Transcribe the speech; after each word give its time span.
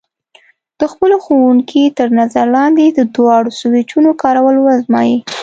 د 0.79 0.81
خپلو 0.91 1.15
ښوونکي 1.25 1.83
تر 1.97 2.09
نظر 2.19 2.45
لاندې 2.55 2.85
د 2.87 2.99
دواړو 3.15 3.49
سویچونو 3.59 4.09
کارول 4.21 4.55
وازموئ. 4.61 5.15